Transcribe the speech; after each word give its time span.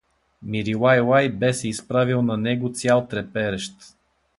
Мирилайлай 0.43 1.29
бе 1.29 1.53
се 1.53 1.67
изправил 1.67 2.21
на 2.21 2.37
него 2.37 2.69
цял 2.71 3.07
треперещ. 3.07 3.73